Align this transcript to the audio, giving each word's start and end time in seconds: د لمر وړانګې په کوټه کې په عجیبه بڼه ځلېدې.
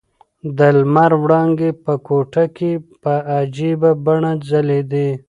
د 0.57 0.59
لمر 0.79 1.11
وړانګې 1.23 1.69
په 1.83 1.93
کوټه 2.07 2.43
کې 2.57 2.71
په 3.03 3.13
عجیبه 3.37 3.91
بڼه 4.05 4.31
ځلېدې. 4.49 5.09